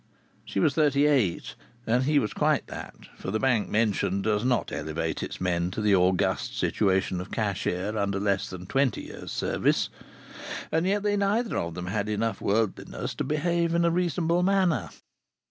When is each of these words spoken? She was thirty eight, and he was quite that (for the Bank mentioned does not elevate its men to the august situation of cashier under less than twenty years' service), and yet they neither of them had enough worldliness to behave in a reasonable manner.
She 0.43 0.59
was 0.59 0.73
thirty 0.73 1.05
eight, 1.05 1.53
and 1.85 2.05
he 2.05 2.17
was 2.17 2.33
quite 2.33 2.65
that 2.65 2.95
(for 3.15 3.29
the 3.29 3.39
Bank 3.39 3.69
mentioned 3.69 4.23
does 4.23 4.43
not 4.43 4.71
elevate 4.71 5.21
its 5.21 5.39
men 5.39 5.69
to 5.69 5.79
the 5.79 5.93
august 5.93 6.57
situation 6.57 7.21
of 7.21 7.29
cashier 7.29 7.95
under 7.95 8.19
less 8.19 8.49
than 8.49 8.65
twenty 8.65 9.03
years' 9.03 9.31
service), 9.31 9.91
and 10.71 10.87
yet 10.87 11.03
they 11.03 11.15
neither 11.17 11.55
of 11.55 11.75
them 11.75 11.85
had 11.85 12.09
enough 12.09 12.41
worldliness 12.41 13.13
to 13.13 13.23
behave 13.23 13.75
in 13.75 13.85
a 13.85 13.91
reasonable 13.91 14.41
manner. 14.41 14.89